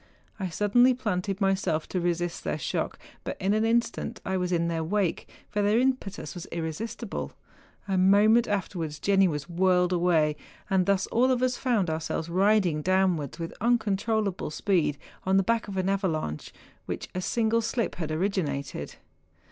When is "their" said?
2.43-2.57, 4.67-4.83, 5.61-5.77